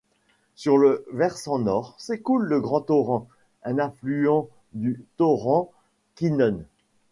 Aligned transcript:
Sur 0.55 0.79
le 0.79 1.05
versant 1.13 1.59
nord, 1.59 1.93
s'écoule 1.99 2.45
le 2.47 2.59
grand 2.59 2.81
torrent, 2.81 3.27
un 3.61 3.77
affluent 3.77 4.47
du 4.73 5.05
torrent 5.17 5.71
Kinone. 6.15 6.65